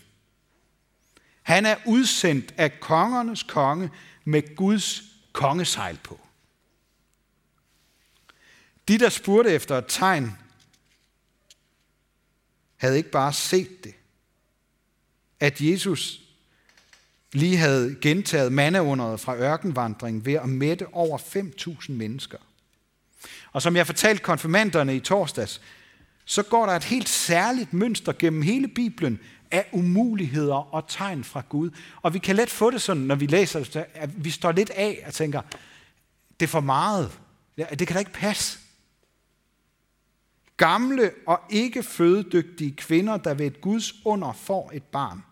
Han 1.42 1.66
er 1.66 1.76
udsendt 1.88 2.54
af 2.58 2.80
kongernes 2.80 3.44
konge 3.44 3.90
med 4.26 4.56
Guds 4.56 5.04
kongesejl 5.32 6.00
på. 6.04 6.20
De, 8.88 8.98
der 8.98 9.10
spurgte 9.10 9.52
efter 9.52 9.78
et 9.78 9.86
tegn, 9.88 10.38
havde 12.78 12.98
ikke 12.98 13.12
bare 13.12 13.34
set 13.34 13.84
det. 13.84 13.94
At 15.40 15.62
Jesus 15.62 16.22
lige 17.32 17.58
havde 17.58 17.98
gentaget 18.02 18.52
mandeunderet 18.52 19.20
fra 19.20 19.38
ørkenvandring 19.38 20.26
ved 20.26 20.34
at 20.34 20.50
mætte 20.50 20.88
over 20.88 21.18
5.000 21.18 21.92
mennesker. 21.92 22.38
Og 23.52 23.62
som 23.62 23.76
jeg 23.76 23.86
fortalte 23.86 24.24
konfirmanderne 24.24 24.96
i 24.96 25.00
torsdags, 25.00 25.62
så 26.26 26.44
går 26.44 26.66
der 26.66 26.74
et 26.74 26.84
helt 26.84 27.10
særligt 27.10 27.74
mønster 27.74 28.14
gennem 28.20 28.42
hele 28.42 28.68
Bibelen 28.68 29.20
af 29.52 29.66
umuligheder 29.72 30.74
og 30.74 30.88
tegn 30.88 31.24
fra 31.24 31.44
Gud. 31.50 31.70
Og 32.02 32.14
vi 32.14 32.20
kan 32.20 32.36
let 32.36 32.50
få 32.50 32.72
det 32.72 32.82
sådan, 32.82 33.04
når 33.04 33.16
vi 33.16 33.26
læser, 33.26 33.86
at 33.94 34.26
vi 34.26 34.30
står 34.30 34.52
lidt 34.52 34.70
af 34.70 35.04
og 35.08 35.14
tænker, 35.14 35.42
det 36.40 36.46
er 36.46 36.48
for 36.48 36.60
meget. 36.60 37.20
Det 37.58 37.88
kan 37.88 37.94
da 37.94 38.00
ikke 38.00 38.14
passe. 38.14 38.60
Gamle 40.58 41.12
og 41.28 41.40
ikke 41.50 41.84
fødedygtige 41.84 42.72
kvinder, 42.72 43.18
der 43.18 43.34
ved 43.34 43.46
et 43.46 43.62
Guds 43.62 43.94
under 44.06 44.34
får 44.34 44.72
et 44.74 44.84
barn. 44.84 45.24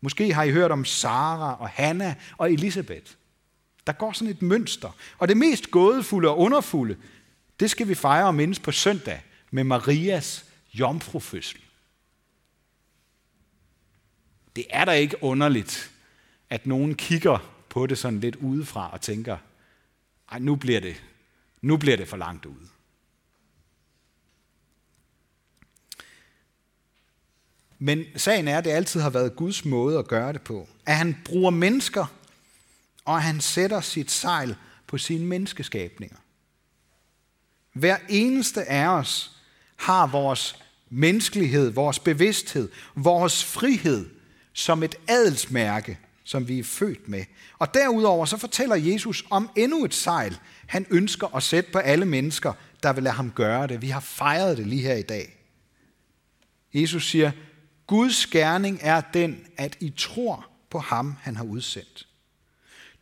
Måske 0.00 0.34
har 0.34 0.42
I 0.42 0.50
hørt 0.50 0.70
om 0.70 0.84
Sara 0.84 1.56
og 1.60 1.68
Hanna 1.68 2.14
og 2.38 2.52
Elisabeth. 2.52 3.12
Der 3.86 3.92
går 3.92 4.12
sådan 4.12 4.34
et 4.34 4.42
mønster. 4.42 4.96
Og 5.18 5.28
det 5.28 5.36
mest 5.36 5.70
gådefulde 5.70 6.28
og 6.28 6.38
underfulde, 6.38 6.96
det 7.60 7.70
skal 7.70 7.88
vi 7.88 7.94
fejre 7.94 8.26
og 8.26 8.34
mindes 8.34 8.58
på 8.58 8.72
søndag 8.72 9.22
med 9.50 9.64
Marias 9.64 10.44
jomfrufødsel. 10.74 11.60
Det 14.56 14.66
er 14.70 14.84
da 14.84 14.92
ikke 14.92 15.22
underligt, 15.22 15.90
at 16.50 16.66
nogen 16.66 16.94
kigger 16.94 17.64
på 17.68 17.86
det 17.86 17.98
sådan 17.98 18.20
lidt 18.20 18.36
udefra 18.36 18.92
og 18.92 19.00
tænker, 19.00 19.36
ej, 20.32 20.38
nu 20.38 20.56
bliver 20.56 20.80
det, 20.80 21.02
nu 21.62 21.76
bliver 21.76 21.96
det 21.96 22.08
for 22.08 22.16
langt 22.16 22.46
ude. 22.46 22.68
Men 27.78 28.04
sagen 28.16 28.48
er, 28.48 28.58
at 28.58 28.64
det 28.64 28.70
altid 28.70 29.00
har 29.00 29.10
været 29.10 29.36
Guds 29.36 29.64
måde 29.64 29.98
at 29.98 30.08
gøre 30.08 30.32
det 30.32 30.42
på. 30.42 30.68
At 30.86 30.96
han 30.96 31.16
bruger 31.24 31.50
mennesker, 31.50 32.06
og 33.04 33.22
han 33.22 33.40
sætter 33.40 33.80
sit 33.80 34.10
sejl 34.10 34.56
på 34.86 34.98
sine 34.98 35.26
menneskeskabninger. 35.26 36.16
Hver 37.72 37.96
eneste 38.08 38.64
af 38.64 38.86
os 38.86 39.36
har 39.76 40.06
vores 40.06 40.62
menneskelighed, 40.90 41.70
vores 41.70 41.98
bevidsthed, 41.98 42.68
vores 42.94 43.44
frihed 43.44 44.10
som 44.52 44.82
et 44.82 44.94
adelsmærke, 45.08 45.98
som 46.24 46.48
vi 46.48 46.58
er 46.58 46.64
født 46.64 47.08
med. 47.08 47.24
Og 47.58 47.74
derudover 47.74 48.24
så 48.26 48.36
fortæller 48.36 48.76
Jesus 48.76 49.24
om 49.30 49.50
endnu 49.56 49.84
et 49.84 49.94
sejl, 49.94 50.38
han 50.66 50.86
ønsker 50.90 51.36
at 51.36 51.42
sætte 51.42 51.72
på 51.72 51.78
alle 51.78 52.04
mennesker, 52.06 52.52
der 52.82 52.92
vil 52.92 53.02
lade 53.02 53.14
ham 53.14 53.30
gøre 53.30 53.66
det. 53.66 53.82
Vi 53.82 53.88
har 53.88 54.00
fejret 54.00 54.58
det 54.58 54.66
lige 54.66 54.82
her 54.82 54.94
i 54.94 55.02
dag. 55.02 55.38
Jesus 56.74 57.10
siger, 57.10 57.30
Guds 57.86 58.26
gerning 58.26 58.78
er 58.82 59.00
den, 59.00 59.46
at 59.56 59.76
I 59.80 59.90
tror 59.90 60.46
på 60.70 60.78
ham, 60.78 61.16
han 61.20 61.36
har 61.36 61.44
udsendt. 61.44 62.06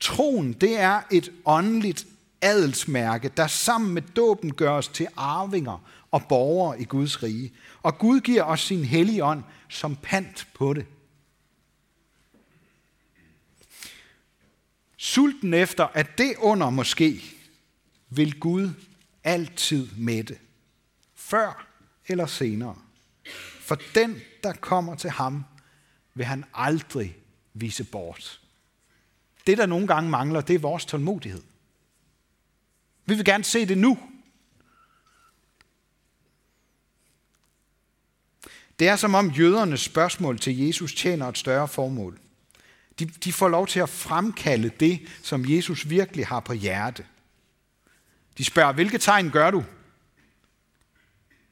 Troen, 0.00 0.52
det 0.52 0.80
er 0.80 1.00
et 1.11 1.33
åndeligt 1.45 2.07
adelsmærke, 2.40 3.28
der 3.37 3.47
sammen 3.47 3.95
med 3.95 4.02
dåben 4.02 4.54
gør 4.54 4.71
os 4.71 4.88
til 4.88 5.09
arvinger 5.16 5.90
og 6.11 6.23
borgere 6.28 6.80
i 6.80 6.85
Guds 6.85 7.23
rige. 7.23 7.52
Og 7.83 7.99
Gud 7.99 8.21
giver 8.21 8.42
os 8.42 8.61
sin 8.61 8.85
hellige 8.85 9.25
ånd 9.25 9.42
som 9.69 9.97
pant 9.97 10.49
på 10.54 10.75
det. 10.75 10.87
Sulten 14.97 15.54
efter, 15.54 15.87
at 15.87 16.19
det 16.19 16.35
under 16.38 16.71
måske 16.71 17.23
vil 18.11 18.40
Gud 18.40 18.71
altid 19.25 19.88
mætte. 19.97 20.38
Før 21.14 21.66
eller 22.07 22.26
senere. 22.26 22.76
For 23.61 23.78
den, 23.95 24.21
der 24.42 24.52
kommer 24.52 24.95
til 24.95 25.11
ham, 25.11 25.45
vil 26.14 26.26
han 26.26 26.45
aldrig 26.54 27.16
vise 27.54 27.85
bort. 27.85 28.40
Det, 29.47 29.59
der 29.59 29.67
nogle 29.67 29.87
gange 29.87 30.11
mangler, 30.11 30.41
det 30.41 30.55
er 30.55 30.59
vores 30.59 30.85
tålmodighed. 30.85 31.43
Vi 33.07 33.15
vil 33.15 33.25
gerne 33.25 33.45
se 33.45 33.67
det 33.67 33.79
nu. 33.79 33.99
Det 38.79 38.89
er 38.89 38.97
som 38.97 39.15
om 39.15 39.31
jødernes 39.31 39.81
spørgsmål 39.81 40.39
til 40.39 40.59
Jesus 40.67 40.95
tjener 40.95 41.29
et 41.29 41.39
større 41.39 41.69
formål. 41.69 42.19
De, 42.99 43.07
de 43.07 43.33
får 43.33 43.49
lov 43.49 43.67
til 43.67 43.81
at 43.81 43.89
fremkalde 43.89 44.71
det, 44.81 45.01
som 45.23 45.45
Jesus 45.49 45.89
virkelig 45.89 46.27
har 46.27 46.41
på 46.41 46.53
hjerte. 46.53 47.07
De 48.39 48.45
spørger, 48.45 48.73
hvilke 48.73 48.99
tegn 48.99 49.31
gør 49.31 49.51
du? 49.51 49.65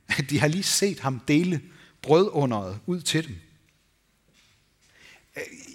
De 0.31 0.41
har 0.41 0.49
lige 0.49 0.63
set 0.63 1.01
ham 1.01 1.21
dele 1.21 1.61
brødunderet 2.03 2.81
ud 2.87 3.01
til 3.01 3.29
dem. 3.29 3.37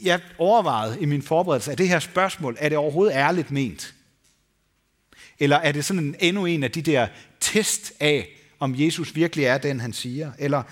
Jeg 0.03 0.21
overvejede 0.37 1.01
i 1.01 1.05
min 1.05 1.21
forberedelse, 1.21 1.71
er 1.71 1.75
det 1.75 1.87
her 1.87 1.99
spørgsmål, 1.99 2.57
er 2.59 2.69
det 2.69 2.77
overhovedet 2.77 3.13
ærligt 3.15 3.51
ment? 3.51 3.93
Eller 5.39 5.57
er 5.57 5.71
det 5.71 5.85
sådan 5.85 6.03
en, 6.03 6.15
endnu 6.19 6.45
en 6.45 6.63
af 6.63 6.71
de 6.71 6.81
der 6.81 7.07
test 7.39 7.93
af, 7.99 8.29
om 8.59 8.75
Jesus 8.77 9.15
virkelig 9.15 9.45
er 9.45 9.57
den, 9.57 9.79
han 9.79 9.93
siger? 9.93 10.31
Eller 10.39 10.63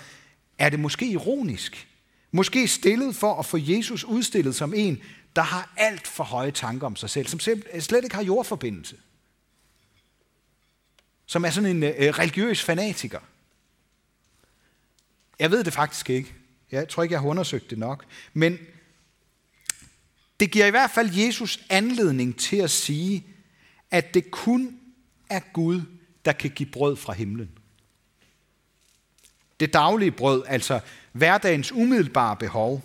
er 0.58 0.68
det 0.68 0.80
måske 0.80 1.06
ironisk? 1.06 1.88
Måske 2.30 2.68
stillet 2.68 3.16
for 3.16 3.34
at 3.34 3.46
få 3.46 3.58
Jesus 3.60 4.04
udstillet 4.04 4.54
som 4.54 4.74
en, 4.74 5.02
der 5.36 5.42
har 5.42 5.72
alt 5.76 6.06
for 6.06 6.24
høje 6.24 6.50
tanker 6.50 6.86
om 6.86 6.96
sig 6.96 7.10
selv, 7.10 7.26
som 7.26 7.40
øh, 7.72 7.80
slet 7.80 8.04
ikke 8.04 8.16
har 8.16 8.22
jordforbindelse. 8.22 8.96
Som 11.26 11.44
er 11.44 11.50
sådan 11.50 11.76
en 11.76 11.82
øh, 11.82 11.94
religiøs 11.94 12.62
fanatiker. 12.62 13.20
Jeg 15.38 15.50
ved 15.50 15.64
det 15.64 15.72
faktisk 15.72 16.10
ikke. 16.10 16.34
Jeg 16.70 16.88
tror 16.88 17.02
ikke, 17.02 17.12
jeg 17.12 17.20
har 17.20 17.28
undersøgt 17.28 17.70
det 17.70 17.78
nok. 17.78 18.04
Men 18.32 18.58
det 20.42 20.50
giver 20.50 20.66
i 20.66 20.70
hvert 20.70 20.90
fald 20.90 21.14
Jesus 21.14 21.60
anledning 21.70 22.38
til 22.38 22.56
at 22.56 22.70
sige, 22.70 23.26
at 23.90 24.14
det 24.14 24.30
kun 24.30 24.78
er 25.30 25.40
Gud, 25.52 25.82
der 26.24 26.32
kan 26.32 26.50
give 26.50 26.68
brød 26.68 26.96
fra 26.96 27.12
himlen. 27.12 27.50
Det 29.60 29.72
daglige 29.72 30.10
brød, 30.10 30.44
altså 30.46 30.80
hverdagens 31.12 31.72
umiddelbare 31.72 32.36
behov, 32.36 32.82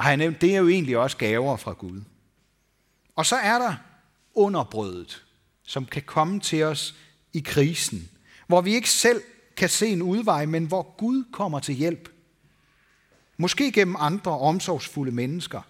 har 0.00 0.08
jeg 0.08 0.16
nævnt, 0.16 0.40
det 0.40 0.54
er 0.54 0.58
jo 0.58 0.68
egentlig 0.68 0.98
også 0.98 1.16
gaver 1.16 1.56
fra 1.56 1.72
Gud. 1.72 2.02
Og 3.16 3.26
så 3.26 3.36
er 3.36 3.58
der 3.58 3.74
underbrødet, 4.34 5.24
som 5.62 5.86
kan 5.86 6.02
komme 6.02 6.40
til 6.40 6.62
os 6.62 6.94
i 7.32 7.40
krisen, 7.40 8.10
hvor 8.46 8.60
vi 8.60 8.74
ikke 8.74 8.90
selv 8.90 9.22
kan 9.56 9.68
se 9.68 9.86
en 9.86 10.02
udvej, 10.02 10.46
men 10.46 10.64
hvor 10.64 10.94
Gud 10.96 11.24
kommer 11.32 11.60
til 11.60 11.74
hjælp. 11.74 12.08
Måske 13.36 13.72
gennem 13.72 13.96
andre 13.98 14.38
omsorgsfulde 14.38 15.12
mennesker, 15.12 15.60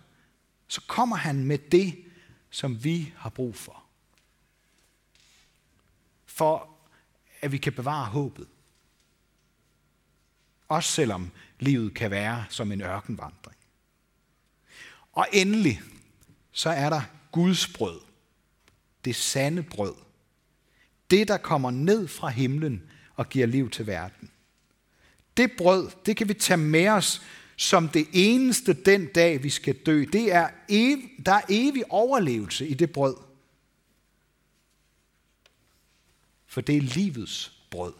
så 0.68 0.80
kommer 0.87 1.16
han 1.16 1.44
med 1.44 1.59
det, 1.59 2.04
som 2.50 2.85
vi 2.85 3.12
har 3.16 3.30
brug 3.30 3.56
for. 3.56 3.83
For 6.26 6.68
at 7.40 7.52
vi 7.52 7.59
kan 7.59 7.73
bevare 7.73 8.06
håbet. 8.06 8.49
Også 10.68 10.92
selvom 10.92 11.30
livet 11.61 11.94
kan 11.94 12.11
være 12.11 12.44
som 12.49 12.73
en 12.73 12.80
ørkenvandring. 12.80 13.56
Og 15.12 15.26
endelig, 15.33 15.80
så 16.52 16.71
er 16.71 16.90
der 16.90 17.02
Guds 17.33 17.68
brød. 17.68 18.00
Det 19.04 19.16
sande 19.16 19.62
brød. 19.62 19.94
Det, 21.11 21.28
der 21.28 21.37
kommer 21.37 21.71
ned 21.71 22.09
fra 22.09 22.28
himlen 22.28 22.90
og 23.14 23.28
giver 23.28 23.47
liv 23.47 23.71
til 23.71 23.87
verden. 23.87 24.30
Det 25.37 25.52
brød, 25.59 25.90
det 26.06 26.16
kan 26.16 26.28
vi 26.28 26.35
tage 26.35 26.56
med 26.56 26.88
os 26.88 27.23
som 27.56 27.88
det 27.88 28.06
eneste 28.12 28.73
den 28.73 29.06
dag, 29.06 29.42
vi 29.42 29.50
skal 29.50 29.75
dø. 29.75 30.04
Det 30.12 30.32
er 30.32 30.49
ev, 30.68 30.99
der 31.26 31.32
er 31.32 31.42
evig 31.49 31.84
overlevelse 31.88 32.68
i 32.68 32.75
det 32.75 32.92
brød. 32.92 33.16
For 36.46 36.61
det 36.61 36.76
er 36.76 36.80
livets 36.80 37.52
brød. 37.70 37.92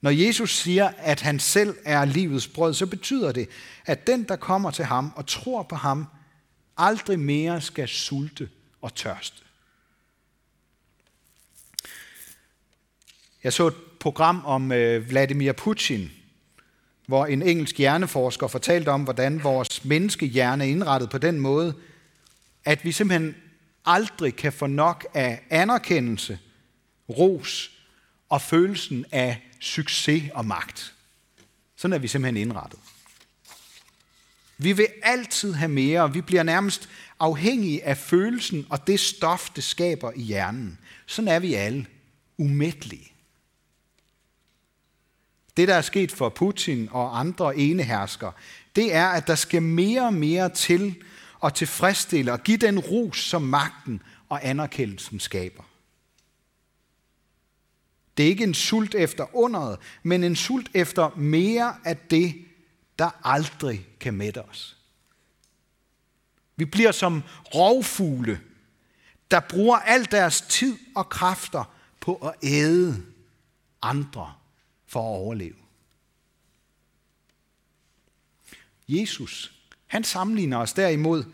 Når 0.00 0.10
Jesus 0.10 0.56
siger, 0.56 0.88
at 0.96 1.20
han 1.20 1.40
selv 1.40 1.76
er 1.84 2.04
livets 2.04 2.48
brød, 2.48 2.74
så 2.74 2.86
betyder 2.86 3.32
det, 3.32 3.48
at 3.86 4.06
den, 4.06 4.24
der 4.24 4.36
kommer 4.36 4.70
til 4.70 4.84
ham 4.84 5.12
og 5.16 5.26
tror 5.26 5.62
på 5.62 5.76
ham, 5.76 6.06
aldrig 6.76 7.20
mere 7.20 7.60
skal 7.60 7.88
sulte 7.88 8.48
og 8.80 8.94
tørste. 8.94 9.42
Jeg 13.44 13.52
så 13.52 13.66
et 13.66 13.74
program 14.00 14.44
om 14.44 14.72
øh, 14.72 15.08
Vladimir 15.08 15.52
Putin, 15.52 16.10
hvor 17.08 17.26
en 17.26 17.42
engelsk 17.42 17.78
hjerneforsker 17.78 18.46
fortalte 18.46 18.88
om, 18.88 19.02
hvordan 19.02 19.44
vores 19.44 19.84
menneskehjerne 19.84 20.64
er 20.64 20.68
indrettet 20.68 21.10
på 21.10 21.18
den 21.18 21.40
måde, 21.40 21.74
at 22.64 22.84
vi 22.84 22.92
simpelthen 22.92 23.34
aldrig 23.84 24.36
kan 24.36 24.52
få 24.52 24.66
nok 24.66 25.06
af 25.14 25.40
anerkendelse, 25.50 26.38
ros 27.08 27.70
og 28.28 28.42
følelsen 28.42 29.04
af 29.12 29.42
succes 29.60 30.22
og 30.34 30.44
magt. 30.46 30.94
Sådan 31.76 31.92
er 31.92 31.98
vi 31.98 32.08
simpelthen 32.08 32.42
indrettet. 32.42 32.78
Vi 34.58 34.72
vil 34.72 34.86
altid 35.02 35.52
have 35.52 35.68
mere, 35.68 36.02
og 36.02 36.14
vi 36.14 36.20
bliver 36.20 36.42
nærmest 36.42 36.88
afhængige 37.20 37.84
af 37.84 37.96
følelsen 37.96 38.66
og 38.70 38.86
det 38.86 39.00
stof, 39.00 39.50
det 39.50 39.64
skaber 39.64 40.12
i 40.16 40.22
hjernen. 40.22 40.78
Sådan 41.06 41.28
er 41.28 41.38
vi 41.38 41.54
alle. 41.54 41.86
Umættelige. 42.38 43.12
Det, 45.58 45.68
der 45.68 45.74
er 45.74 45.82
sket 45.82 46.12
for 46.12 46.28
Putin 46.28 46.88
og 46.90 47.20
andre 47.20 47.56
enehersker, 47.56 48.32
det 48.76 48.94
er, 48.94 49.06
at 49.08 49.26
der 49.26 49.34
skal 49.34 49.62
mere 49.62 50.02
og 50.02 50.14
mere 50.14 50.48
til 50.48 51.02
at 51.44 51.54
tilfredsstille 51.54 52.32
og 52.32 52.42
give 52.42 52.56
den 52.56 52.78
ros, 52.78 53.18
som 53.18 53.42
magten 53.42 54.02
og 54.28 54.48
anerkendelsen 54.48 55.20
skaber. 55.20 55.62
Det 58.16 58.24
er 58.24 58.28
ikke 58.28 58.44
en 58.44 58.54
sult 58.54 58.94
efter 58.94 59.36
underet, 59.36 59.78
men 60.02 60.24
en 60.24 60.36
sult 60.36 60.70
efter 60.74 61.10
mere 61.16 61.74
af 61.84 61.96
det, 61.96 62.44
der 62.98 63.10
aldrig 63.24 63.86
kan 64.00 64.14
mætte 64.14 64.42
os. 64.42 64.76
Vi 66.56 66.64
bliver 66.64 66.92
som 66.92 67.22
rovfugle, 67.54 68.40
der 69.30 69.40
bruger 69.40 69.76
al 69.76 70.10
deres 70.10 70.40
tid 70.40 70.78
og 70.94 71.08
kræfter 71.08 71.64
på 72.00 72.14
at 72.14 72.34
æde 72.42 73.02
andre 73.82 74.37
for 74.88 75.00
at 75.00 75.18
overleve. 75.18 75.54
Jesus, 78.88 79.52
han 79.86 80.04
sammenligner 80.04 80.58
os 80.58 80.72
derimod 80.72 81.24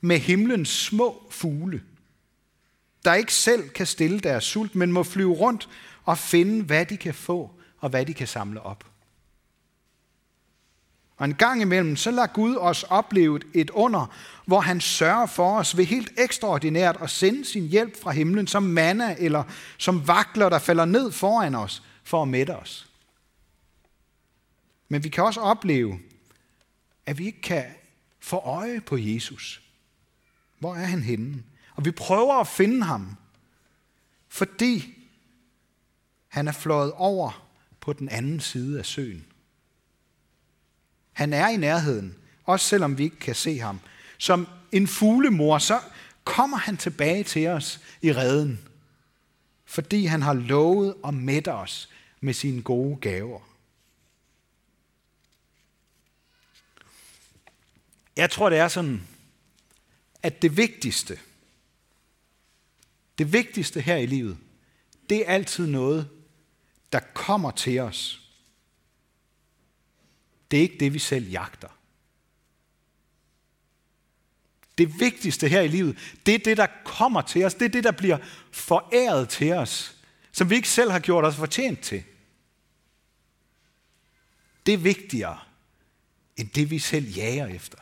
med 0.00 0.18
himlens 0.18 0.68
små 0.68 1.22
fugle, 1.30 1.82
der 3.04 3.14
ikke 3.14 3.34
selv 3.34 3.68
kan 3.68 3.86
stille 3.86 4.20
deres 4.20 4.44
sult, 4.44 4.74
men 4.74 4.92
må 4.92 5.02
flyve 5.02 5.32
rundt 5.32 5.68
og 6.04 6.18
finde, 6.18 6.64
hvad 6.64 6.86
de 6.86 6.96
kan 6.96 7.14
få 7.14 7.50
og 7.78 7.90
hvad 7.90 8.06
de 8.06 8.14
kan 8.14 8.26
samle 8.26 8.60
op. 8.60 8.84
Og 11.16 11.24
en 11.24 11.34
gang 11.34 11.62
imellem, 11.62 11.96
så 11.96 12.10
lader 12.10 12.26
Gud 12.26 12.56
os 12.56 12.82
opleve 12.82 13.40
et 13.54 13.70
under, 13.70 14.14
hvor 14.46 14.60
han 14.60 14.80
sørger 14.80 15.26
for 15.26 15.58
os 15.58 15.76
ved 15.76 15.84
helt 15.84 16.12
ekstraordinært 16.18 16.96
at 17.00 17.10
sende 17.10 17.44
sin 17.44 17.68
hjælp 17.68 18.02
fra 18.02 18.10
himlen 18.10 18.46
som 18.46 18.62
manna 18.62 19.16
eller 19.18 19.44
som 19.78 20.08
vakler, 20.08 20.48
der 20.48 20.58
falder 20.58 20.84
ned 20.84 21.12
foran 21.12 21.54
os 21.54 21.82
for 22.04 22.22
at 22.22 22.28
mætte 22.28 22.56
os. 22.56 22.88
Men 24.88 25.04
vi 25.04 25.08
kan 25.08 25.24
også 25.24 25.40
opleve, 25.40 25.98
at 27.06 27.18
vi 27.18 27.26
ikke 27.26 27.40
kan 27.40 27.64
få 28.20 28.36
øje 28.36 28.80
på 28.80 28.96
Jesus. 28.96 29.62
Hvor 30.58 30.74
er 30.74 30.84
han 30.84 31.02
henne? 31.02 31.42
Og 31.74 31.84
vi 31.84 31.90
prøver 31.90 32.34
at 32.34 32.48
finde 32.48 32.82
ham, 32.82 33.16
fordi 34.28 34.98
han 36.28 36.48
er 36.48 36.52
fløjet 36.52 36.92
over 36.92 37.48
på 37.80 37.92
den 37.92 38.08
anden 38.08 38.40
side 38.40 38.78
af 38.78 38.86
søen. 38.86 39.26
Han 41.12 41.32
er 41.32 41.48
i 41.48 41.56
nærheden, 41.56 42.14
også 42.44 42.66
selvom 42.66 42.98
vi 42.98 43.02
ikke 43.02 43.18
kan 43.18 43.34
se 43.34 43.58
ham. 43.58 43.80
Som 44.18 44.46
en 44.72 44.86
fuglemor, 44.86 45.58
så 45.58 45.80
kommer 46.24 46.56
han 46.56 46.76
tilbage 46.76 47.24
til 47.24 47.46
os 47.46 47.80
i 48.02 48.12
redden, 48.12 48.60
fordi 49.64 50.04
han 50.04 50.22
har 50.22 50.32
lovet 50.32 50.94
at 51.06 51.14
mætte 51.14 51.52
os 51.52 51.88
med 52.20 52.34
sine 52.34 52.62
gode 52.62 52.96
gaver. 52.96 53.40
Jeg 58.16 58.30
tror, 58.30 58.50
det 58.50 58.58
er 58.58 58.68
sådan, 58.68 59.08
at 60.22 60.42
det 60.42 60.56
vigtigste, 60.56 61.18
det 63.18 63.32
vigtigste 63.32 63.80
her 63.80 63.96
i 63.96 64.06
livet, 64.06 64.38
det 65.08 65.28
er 65.28 65.32
altid 65.32 65.66
noget, 65.66 66.10
der 66.92 67.00
kommer 67.00 67.50
til 67.50 67.78
os. 67.78 68.20
Det 70.50 70.56
er 70.56 70.62
ikke 70.62 70.78
det, 70.80 70.94
vi 70.94 70.98
selv 70.98 71.30
jagter. 71.30 71.68
Det 74.78 75.00
vigtigste 75.00 75.48
her 75.48 75.60
i 75.60 75.68
livet, 75.68 75.98
det 76.26 76.34
er 76.34 76.38
det, 76.38 76.56
der 76.56 76.66
kommer 76.84 77.22
til 77.22 77.44
os. 77.44 77.54
Det 77.54 77.64
er 77.64 77.68
det, 77.68 77.84
der 77.84 77.92
bliver 77.92 78.18
foræret 78.52 79.28
til 79.28 79.52
os, 79.52 79.96
som 80.32 80.50
vi 80.50 80.54
ikke 80.54 80.68
selv 80.68 80.90
har 80.90 81.00
gjort 81.00 81.24
os 81.24 81.36
fortjent 81.36 81.80
til. 81.80 82.04
Det 84.66 84.74
er 84.74 84.78
vigtigere 84.78 85.40
end 86.36 86.50
det, 86.50 86.70
vi 86.70 86.78
selv 86.78 87.06
jager 87.06 87.46
efter. 87.46 87.78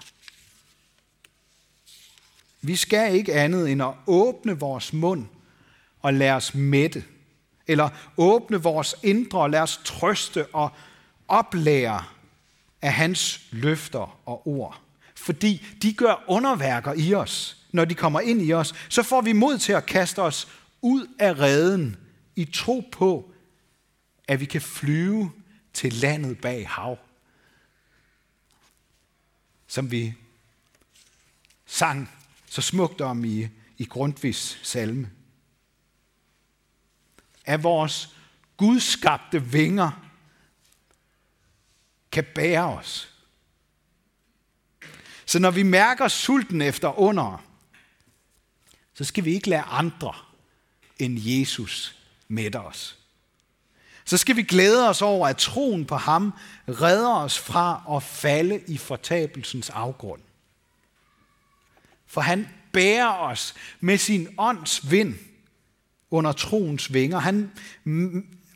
Vi 2.63 2.77
skal 2.77 3.15
ikke 3.15 3.35
andet 3.35 3.71
end 3.71 3.83
at 3.83 3.95
åbne 4.07 4.59
vores 4.59 4.93
mund 4.93 5.27
og 6.01 6.15
lade 6.15 6.33
os 6.33 6.55
mætte. 6.55 7.05
Eller 7.67 7.89
åbne 8.17 8.63
vores 8.63 8.95
indre 9.03 9.41
og 9.41 9.51
lade 9.51 9.63
os 9.63 9.81
trøste 9.85 10.47
og 10.47 10.71
oplære 11.29 12.05
af 12.83 12.93
hans 12.93 13.41
løfter 13.51 14.19
og 14.29 14.49
ord. 14.49 14.81
Fordi 15.15 15.67
de 15.83 15.93
gør 15.93 16.25
underværker 16.29 16.93
i 16.97 17.15
os, 17.15 17.57
når 17.73 17.85
de 17.85 17.95
kommer 17.95 18.21
ind 18.21 18.43
i 18.43 18.53
os. 18.53 18.75
Så 18.89 19.03
får 19.03 19.21
vi 19.21 19.33
mod 19.33 19.59
til 19.59 19.73
at 19.73 19.87
kaste 19.87 20.23
os 20.23 20.49
ud 20.83 21.07
af 21.19 21.39
reden 21.39 21.97
i 22.37 22.45
tro 22.45 22.89
på, 22.93 23.33
at 24.29 24.41
vi 24.41 24.45
kan 24.45 24.61
flyve 24.61 25.33
til 25.73 25.93
landet 25.93 26.41
bag 26.41 26.69
hav. 26.69 26.99
Som 29.67 29.91
vi 29.91 30.15
sang 31.67 32.11
så 32.53 32.63
smukt 32.63 33.01
om 33.01 33.25
i, 33.25 33.49
i 33.79 33.85
Grundtvigs 33.85 34.59
salme. 34.63 35.11
At 37.45 37.63
vores 37.63 38.09
gudskabte 38.57 39.43
vinger 39.43 39.91
kan 42.11 42.25
bære 42.35 42.65
os. 42.65 43.15
Så 45.27 45.39
når 45.39 45.51
vi 45.51 45.63
mærker 45.63 46.09
sulten 46.09 46.63
efter 46.63 46.99
under, 46.99 47.45
så 48.95 49.05
skal 49.05 49.25
vi 49.25 49.35
ikke 49.35 49.49
lade 49.49 49.63
andre 49.63 50.15
end 50.99 51.19
Jesus 51.21 51.97
mætte 52.29 52.61
os. 52.61 52.99
Så 54.05 54.17
skal 54.17 54.37
vi 54.37 54.43
glæde 54.43 54.89
os 54.89 55.03
over, 55.03 55.29
at 55.29 55.37
troen 55.37 55.85
på 55.85 55.97
ham 55.97 56.33
redder 56.69 57.15
os 57.15 57.39
fra 57.39 57.97
at 57.97 58.03
falde 58.03 58.63
i 58.67 58.77
fortabelsens 58.77 59.71
afgrund. 59.71 60.23
For 62.13 62.21
han 62.21 62.49
bærer 62.73 63.09
os 63.09 63.55
med 63.81 63.99
sin 63.99 64.29
ånds 64.39 64.91
vind 64.91 65.15
under 66.11 66.33
troens 66.33 66.93
vinger. 66.93 67.19
Han 67.19 67.53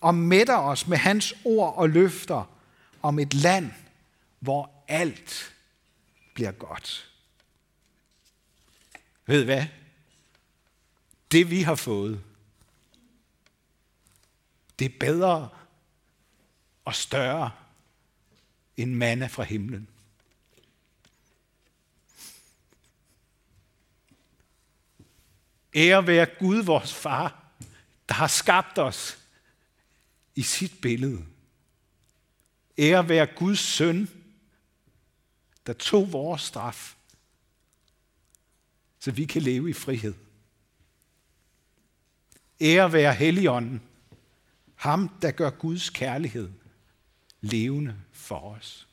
og 0.01 0.15
mætter 0.15 0.57
os 0.57 0.87
med 0.87 0.99
hans 0.99 1.35
ord 1.45 1.75
og 1.77 1.91
løfter 1.91 2.51
om 3.03 3.19
et 3.19 3.35
land, 3.35 3.71
hvor 4.41 4.85
alt 4.89 5.55
bliver 6.35 6.53
godt. 6.53 7.11
Ved 9.27 9.45
hvad? 9.45 9.65
det 11.33 11.51
vi 11.51 11.63
har 11.63 11.75
fået, 11.75 12.23
det 14.79 14.85
er 14.85 14.99
bedre 15.01 15.49
og 16.85 16.95
større 16.95 17.51
end 18.77 18.95
manna 18.95 19.27
fra 19.27 19.43
himlen. 19.43 19.89
Ære 25.77 26.07
være 26.07 26.27
Gud, 26.39 26.63
vores 26.63 26.95
far, 26.95 27.53
der 28.09 28.15
har 28.15 28.27
skabt 28.27 28.79
os 28.79 29.19
i 30.35 30.43
sit 30.43 30.81
billede. 30.83 31.25
Ære 32.79 33.09
være 33.09 33.27
Guds 33.27 33.59
søn, 33.59 34.09
der 35.67 35.73
tog 35.73 36.13
vores 36.13 36.43
straf, 36.43 36.95
så 39.01 39.11
vi 39.11 39.25
kan 39.25 39.43
leve 39.43 39.71
i 39.71 39.73
frihed. 39.73 40.15
Ære 42.61 42.93
være 42.93 43.15
Helligånden, 43.15 43.83
ham 44.75 45.09
der 45.09 45.31
gør 45.31 45.51
Guds 45.51 45.91
kærlighed 45.91 46.51
levende 47.41 47.97
for 48.13 48.55
os. 48.55 48.86